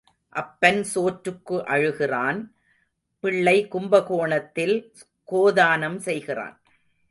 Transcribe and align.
அப்பன் 0.35 0.83
சோற்றுக்கு 0.83 1.57
அழுகிறான் 1.65 2.39
பிள்ளை 3.23 3.67
கும்பகோணத்தில் 3.67 4.75
கோதானம் 5.31 5.97
செய்கிறான். 5.97 6.55